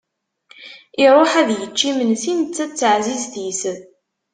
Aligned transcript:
Iruḥ 1.03 1.31
ad 1.41 1.49
yečč 1.59 1.79
imensi 1.89 2.31
netta 2.33 2.65
d 2.67 2.71
teɛzizt-is. 2.79 3.61